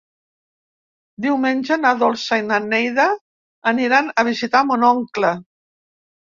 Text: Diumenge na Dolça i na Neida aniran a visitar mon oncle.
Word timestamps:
Diumenge 1.25 1.77
na 1.83 1.91
Dolça 1.99 2.41
i 2.43 2.47
na 2.49 2.59
Neida 2.65 3.07
aniran 3.75 4.13
a 4.17 4.27
visitar 4.33 4.65
mon 4.73 4.91
oncle. 4.93 5.35